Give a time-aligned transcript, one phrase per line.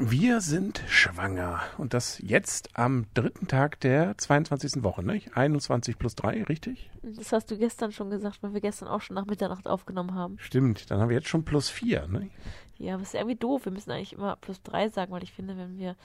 [0.00, 1.60] Wir sind schwanger.
[1.76, 4.84] Und das jetzt am dritten Tag der 22.
[4.84, 5.36] Woche, nicht?
[5.36, 6.88] 21 plus 3, richtig?
[7.02, 10.36] Das hast du gestern schon gesagt, weil wir gestern auch schon nach Mitternacht aufgenommen haben.
[10.38, 12.30] Stimmt, dann haben wir jetzt schon plus 4, ne?
[12.76, 13.64] Ja, aber es ist irgendwie doof.
[13.64, 15.96] Wir müssen eigentlich immer plus 3 sagen, weil ich finde, wenn wir.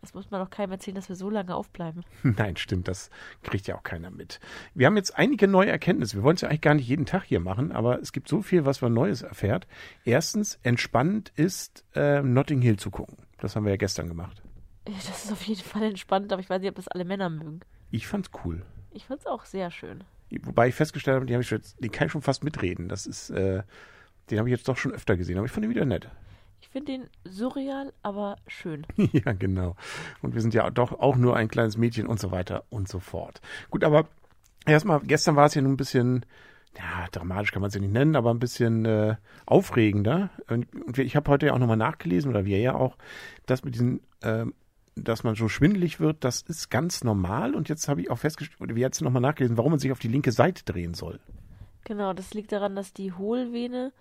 [0.00, 2.04] Das muss man doch keinem erzählen, dass wir so lange aufbleiben.
[2.22, 3.10] Nein, stimmt, das
[3.42, 4.40] kriegt ja auch keiner mit.
[4.74, 6.16] Wir haben jetzt einige neue Erkenntnisse.
[6.16, 8.42] Wir wollen es ja eigentlich gar nicht jeden Tag hier machen, aber es gibt so
[8.42, 9.66] viel, was man Neues erfährt.
[10.04, 13.16] Erstens, entspannend ist, äh, Notting Hill zu gucken.
[13.38, 14.42] Das haben wir ja gestern gemacht.
[14.84, 17.60] Das ist auf jeden Fall entspannt, aber ich weiß nicht, ob das alle Männer mögen.
[17.90, 18.64] Ich fand's cool.
[18.92, 20.04] Ich fand's auch sehr schön.
[20.42, 22.88] Wobei ich festgestellt habe, die, hab ich jetzt, die kann ich schon fast mitreden.
[22.88, 23.62] Das ist, äh,
[24.30, 26.08] den habe ich jetzt doch schon öfter gesehen, aber ich fand ihn wieder nett.
[26.60, 28.86] Ich finde ihn surreal, aber schön.
[28.96, 29.76] ja, genau.
[30.22, 33.00] Und wir sind ja doch auch nur ein kleines Mädchen und so weiter und so
[33.00, 33.40] fort.
[33.70, 34.08] Gut, aber
[34.66, 36.26] erstmal, gestern war es ja nun ein bisschen
[36.78, 40.30] ja, dramatisch kann man es ja nicht nennen, aber ein bisschen äh, aufregender.
[40.48, 40.66] Und,
[40.98, 42.96] ich habe heute ja auch nochmal nachgelesen, oder wir ja auch,
[43.46, 44.44] dass mit diesen, äh,
[44.94, 47.54] dass man so schwindelig wird, das ist ganz normal.
[47.54, 49.98] Und jetzt habe ich auch festgestellt, oder wir jetzt nochmal nachgelesen, warum man sich auf
[49.98, 51.20] die linke Seite drehen soll.
[51.84, 53.92] Genau, das liegt daran, dass die Hohlvene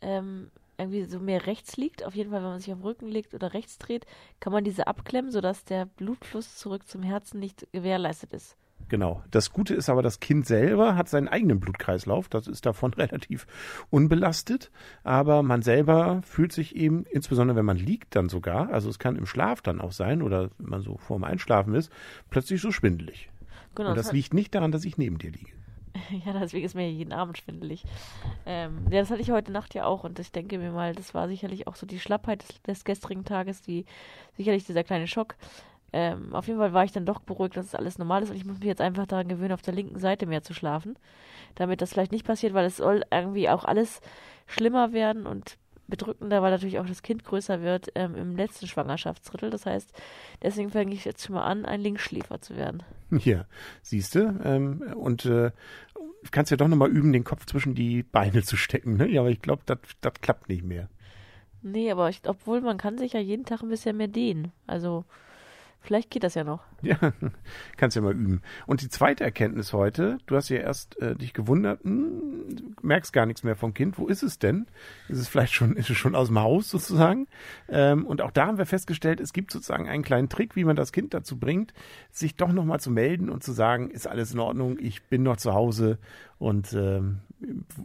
[0.00, 2.04] ähm, irgendwie so mehr rechts liegt.
[2.04, 4.06] Auf jeden Fall, wenn man sich auf den Rücken legt oder rechts dreht,
[4.40, 8.56] kann man diese abklemmen, sodass der Blutfluss zurück zum Herzen nicht gewährleistet ist.
[8.88, 9.22] Genau.
[9.30, 12.28] Das Gute ist aber, das Kind selber hat seinen eigenen Blutkreislauf.
[12.28, 13.46] Das ist davon relativ
[13.90, 14.70] unbelastet.
[15.04, 19.16] Aber man selber fühlt sich eben, insbesondere wenn man liegt dann sogar, also es kann
[19.16, 21.92] im Schlaf dann auch sein oder wenn man so vorm Einschlafen ist,
[22.30, 23.30] plötzlich so schwindelig.
[23.74, 25.52] Genau, Und das, das liegt nicht daran, dass ich neben dir liege.
[26.24, 27.84] Ja, deswegen ist mir jeden Abend schwindelig.
[28.46, 31.14] Ähm, ja, das hatte ich heute Nacht ja auch und ich denke mir mal, das
[31.14, 33.84] war sicherlich auch so die Schlappheit des, des gestrigen Tages, die
[34.36, 35.36] sicherlich dieser kleine Schock.
[35.92, 38.36] Ähm, auf jeden Fall war ich dann doch beruhigt, dass es alles normal ist und
[38.36, 40.98] ich muss mich jetzt einfach daran gewöhnen, auf der linken Seite mehr zu schlafen,
[41.54, 44.02] damit das vielleicht nicht passiert, weil es soll irgendwie auch alles
[44.46, 45.56] schlimmer werden und
[45.88, 49.50] bedrückender, weil natürlich auch das Kind größer wird ähm, im letzten Schwangerschaftsdrittel.
[49.50, 49.90] Das heißt,
[50.42, 52.82] deswegen fange ich jetzt schon mal an, ein Linksschläfer zu werden.
[53.24, 53.46] Ja,
[53.80, 54.38] siehst du.
[54.44, 55.50] Ähm, und äh,
[56.30, 58.96] kannst ja doch nochmal üben, den Kopf zwischen die Beine zu stecken.
[58.96, 59.08] Ne?
[59.08, 60.88] Ja, aber ich glaube, das klappt nicht mehr.
[61.62, 64.52] Nee, aber ich, obwohl man kann sich ja jeden Tag ein bisschen mehr dehnen.
[64.66, 65.04] Also
[65.80, 66.64] Vielleicht geht das ja noch.
[66.82, 66.98] Ja,
[67.76, 68.42] kannst ja mal üben.
[68.66, 73.12] Und die zweite Erkenntnis heute, du hast ja erst äh, dich gewundert, hm, du merkst
[73.12, 73.98] gar nichts mehr vom Kind.
[73.98, 74.66] Wo ist es denn?
[75.08, 77.26] Ist es vielleicht schon, ist es schon aus dem Haus sozusagen?
[77.68, 80.76] Ähm, und auch da haben wir festgestellt, es gibt sozusagen einen kleinen Trick, wie man
[80.76, 81.72] das Kind dazu bringt,
[82.10, 85.36] sich doch nochmal zu melden und zu sagen, ist alles in Ordnung, ich bin noch
[85.36, 85.98] zu Hause
[86.38, 87.20] und ähm,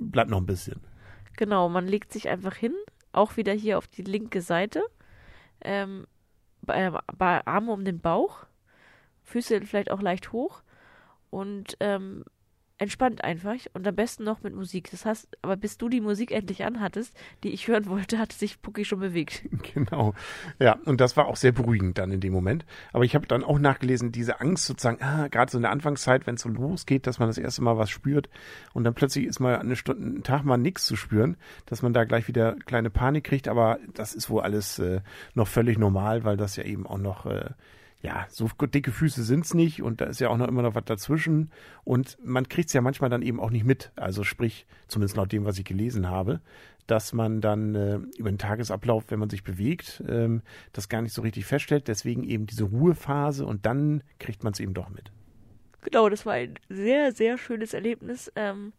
[0.00, 0.80] bleib noch ein bisschen.
[1.36, 2.74] Genau, man legt sich einfach hin,
[3.12, 4.82] auch wieder hier auf die linke Seite.
[5.60, 6.06] Ähm,
[6.64, 8.46] bei Arme um den Bauch,
[9.22, 10.62] Füße vielleicht auch leicht hoch.
[11.30, 12.24] Und ähm,
[12.78, 14.90] entspannt einfach und am besten noch mit Musik.
[14.90, 18.60] Das heißt, aber bis du die Musik endlich anhattest, die ich hören wollte, hat sich
[18.60, 19.42] Pucki schon bewegt.
[19.74, 20.14] Genau.
[20.60, 22.64] Ja, und das war auch sehr beruhigend dann in dem Moment.
[22.92, 26.26] Aber ich habe dann auch nachgelesen, diese Angst sozusagen, ah, gerade so in der Anfangszeit,
[26.26, 28.28] wenn es so losgeht, dass man das erste Mal was spürt
[28.72, 31.36] und dann plötzlich ist mal eine Stunde, einen Tag mal nichts zu spüren,
[31.66, 33.48] dass man da gleich wieder kleine Panik kriegt.
[33.48, 35.00] Aber das ist wohl alles äh,
[35.34, 37.50] noch völlig normal, weil das ja eben auch noch äh,
[38.04, 40.84] ja, so dicke Füße sind's nicht und da ist ja auch noch immer noch was
[40.84, 41.50] dazwischen
[41.84, 45.46] und man kriegt's ja manchmal dann eben auch nicht mit, also sprich, zumindest laut dem,
[45.46, 46.42] was ich gelesen habe,
[46.86, 50.42] dass man dann äh, über den Tagesablauf, wenn man sich bewegt, ähm,
[50.74, 54.60] das gar nicht so richtig feststellt, deswegen eben diese Ruhephase und dann kriegt man es
[54.60, 55.10] eben doch mit.
[55.80, 58.30] Genau, das war ein sehr, sehr schönes Erlebnis.
[58.36, 58.74] Ähm,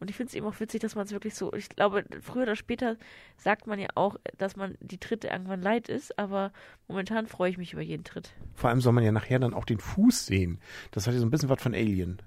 [0.00, 2.42] und ich finde es eben auch witzig, dass man es wirklich so, ich glaube, früher
[2.42, 2.96] oder später
[3.36, 6.52] sagt man ja auch, dass man die Tritte irgendwann leid ist, aber
[6.86, 8.32] momentan freue ich mich über jeden Tritt.
[8.54, 10.60] Vor allem soll man ja nachher dann auch den Fuß sehen.
[10.90, 12.22] Das hat ja so ein bisschen was von Alien.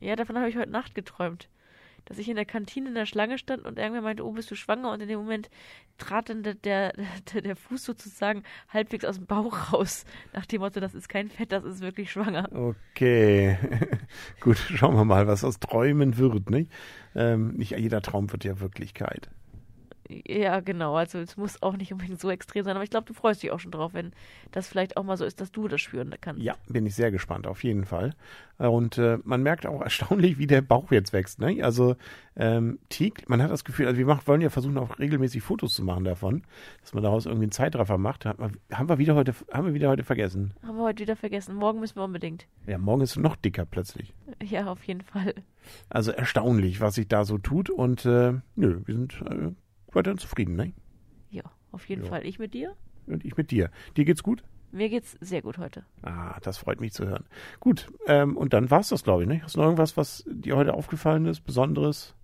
[0.00, 1.48] Ja, davon habe ich heute Nacht geträumt
[2.04, 4.54] dass ich in der Kantine in der Schlange stand und irgendwer meinte, oh, bist du
[4.54, 4.92] schwanger?
[4.92, 5.50] Und in dem Moment
[5.98, 6.92] trat dann der, der,
[7.34, 10.04] der, Fuß sozusagen halbwegs aus dem Bauch raus.
[10.32, 12.48] Nach dem Motto, das ist kein Fett, das ist wirklich schwanger.
[12.52, 13.58] Okay.
[14.40, 16.70] Gut, schauen wir mal, was aus Träumen wird, nicht?
[17.14, 19.28] Ähm, nicht jeder Traum wird ja Wirklichkeit.
[20.26, 20.96] Ja, genau.
[20.96, 23.50] Also es muss auch nicht unbedingt so extrem sein, aber ich glaube, du freust dich
[23.50, 24.12] auch schon drauf, wenn
[24.50, 26.42] das vielleicht auch mal so ist, dass du das spüren kannst.
[26.42, 28.14] Ja, bin ich sehr gespannt, auf jeden Fall.
[28.58, 31.38] Und äh, man merkt auch erstaunlich, wie der Bauch jetzt wächst.
[31.38, 31.62] Ne?
[31.62, 31.96] Also
[32.36, 35.74] ähm, Teak, man hat das Gefühl, also wir machen, wollen ja versuchen, auch regelmäßig Fotos
[35.74, 36.42] zu machen davon,
[36.80, 38.26] dass man daraus irgendwie einen Zeitraffer macht.
[38.26, 40.54] Haben wir, haben wir wieder heute, haben wir wieder heute vergessen.
[40.62, 41.54] Haben wir heute wieder vergessen.
[41.54, 42.46] Morgen müssen wir unbedingt.
[42.66, 44.12] Ja, morgen ist es noch dicker plötzlich.
[44.42, 45.34] Ja, auf jeden Fall.
[45.88, 47.70] Also erstaunlich, was sich da so tut.
[47.70, 49.52] Und äh, nö, wir sind äh,
[49.94, 50.72] weiterhin zufrieden, ne?
[51.30, 52.08] Ja, auf jeden ja.
[52.08, 52.26] Fall.
[52.26, 52.76] Ich mit dir?
[53.06, 53.70] Und ich mit dir.
[53.96, 54.42] Dir geht's gut?
[54.72, 55.84] Mir geht's sehr gut heute.
[56.02, 57.24] Ah, das freut mich zu hören.
[57.58, 59.42] Gut, ähm, und dann war's das, glaube ich, ne?
[59.42, 62.14] Hast du noch irgendwas, was dir heute aufgefallen ist, Besonderes?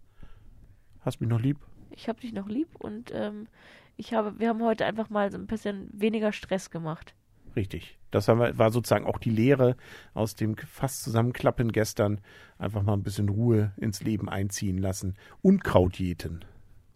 [1.00, 1.58] Hast mich noch lieb?
[1.90, 3.48] Ich hab dich noch lieb und ähm,
[3.96, 7.14] ich habe, wir haben heute einfach mal so ein bisschen weniger Stress gemacht.
[7.56, 7.98] Richtig.
[8.10, 9.76] Das wir, war sozusagen auch die Lehre
[10.14, 12.20] aus dem fast Zusammenklappen gestern.
[12.58, 15.14] Einfach mal ein bisschen Ruhe ins Leben einziehen lassen.
[15.42, 16.44] Unkrautjäten.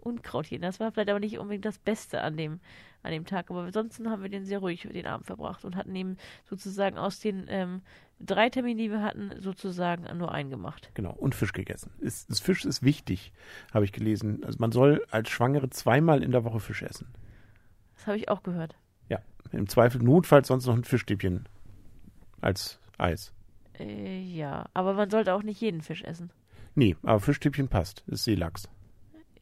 [0.00, 0.62] Unkrautjäten.
[0.62, 2.60] Das war vielleicht aber nicht unbedingt das Beste an dem,
[3.02, 3.50] an dem Tag.
[3.50, 7.20] Aber ansonsten haben wir den sehr ruhig den Abend verbracht und hatten eben sozusagen aus
[7.20, 7.82] den ähm,
[8.20, 10.90] drei Terminen, die wir hatten, sozusagen nur einen gemacht.
[10.94, 11.12] Genau.
[11.12, 11.92] Und Fisch gegessen.
[12.00, 13.32] Ist, das Fisch ist wichtig,
[13.72, 14.44] habe ich gelesen.
[14.44, 17.08] Also man soll als Schwangere zweimal in der Woche Fisch essen.
[17.96, 18.76] Das habe ich auch gehört.
[19.08, 19.20] Ja,
[19.52, 21.48] im Zweifel notfalls sonst noch ein Fischstäbchen
[22.40, 23.32] als Eis.
[23.78, 26.30] Äh, ja, aber man sollte auch nicht jeden Fisch essen.
[26.74, 28.04] Nee, aber Fischstäbchen passt.
[28.06, 28.68] Ist Seelachs.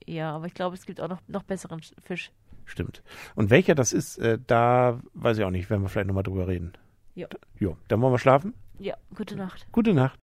[0.08, 2.31] Ja, aber ich glaube, es gibt auch noch, noch besseren Fisch.
[2.64, 3.02] Stimmt.
[3.34, 6.49] Und welcher das ist, äh, da weiß ich auch nicht, werden wir vielleicht nochmal drüber
[6.49, 6.72] reden.
[7.14, 7.28] Ja.
[7.58, 8.55] Jo, dann wollen wir schlafen?
[8.78, 9.66] Ja, gute Nacht.
[9.70, 10.16] Gute Nacht.